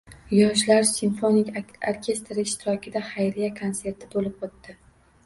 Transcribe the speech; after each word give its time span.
Yoshlar 0.35 0.85
simfonik 0.91 1.51
orkestri 1.91 2.45
ishtirokida 2.45 3.03
xayriya 3.11 3.51
konserti 3.61 4.11
bo‘lib 4.15 4.49
o‘tdi 4.49 4.77